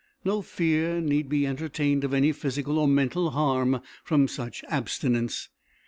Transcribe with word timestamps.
No 0.25 0.41
fear 0.41 0.99
need 0.99 1.29
be 1.29 1.45
entertained 1.45 2.03
of 2.03 2.11
any 2.11 2.31
physical 2.31 2.79
or 2.79 2.87
mental 2.87 3.29
harm 3.29 3.81
from 4.03 4.27
such 4.27 4.63
abstinence. 4.67 5.49